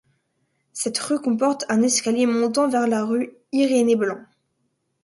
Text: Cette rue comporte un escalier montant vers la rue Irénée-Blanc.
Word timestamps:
Cette 0.73 0.97
rue 0.97 1.21
comporte 1.21 1.63
un 1.69 1.83
escalier 1.83 2.25
montant 2.25 2.67
vers 2.67 2.87
la 2.87 3.05
rue 3.05 3.35
Irénée-Blanc. 3.51 4.21